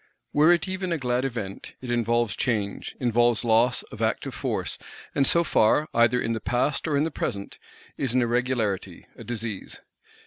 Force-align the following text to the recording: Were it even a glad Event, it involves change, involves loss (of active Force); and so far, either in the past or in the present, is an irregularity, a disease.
Were 0.33 0.51
it 0.51 0.67
even 0.67 0.91
a 0.91 0.97
glad 0.97 1.25
Event, 1.25 1.75
it 1.79 1.91
involves 1.91 2.35
change, 2.35 2.95
involves 2.99 3.45
loss 3.45 3.83
(of 3.91 4.01
active 4.01 4.33
Force); 4.33 4.79
and 5.13 5.27
so 5.27 5.43
far, 5.43 5.89
either 5.93 6.19
in 6.19 6.33
the 6.33 6.39
past 6.41 6.87
or 6.87 6.97
in 6.97 7.03
the 7.03 7.11
present, 7.11 7.59
is 7.97 8.15
an 8.15 8.21
irregularity, 8.23 9.05
a 9.15 9.23
disease. 9.23 9.79